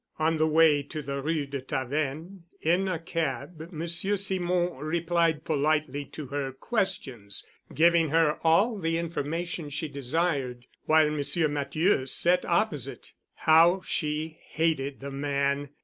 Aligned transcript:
On 0.17 0.37
the 0.37 0.47
way 0.47 0.81
to 0.81 1.03
the 1.03 1.21
Rue 1.21 1.45
de 1.45 1.61
Tavennes 1.61 2.41
in 2.59 2.87
a 2.87 2.97
cab 2.97 3.69
Monsieur 3.71 4.17
Simon 4.17 4.73
replied 4.77 5.45
politely 5.45 6.05
to 6.05 6.25
her 6.25 6.51
questions, 6.51 7.47
giving 7.71 8.09
her 8.09 8.39
all 8.43 8.79
the 8.79 8.97
information 8.97 9.69
she 9.69 9.87
desired, 9.87 10.65
while 10.85 11.11
Monsieur 11.11 11.47
Matthieu 11.47 12.07
sat 12.07 12.43
opposite. 12.45 13.13
How 13.35 13.81
she 13.85 14.39
hated 14.41 15.01
the 15.01 15.11
man! 15.11 15.69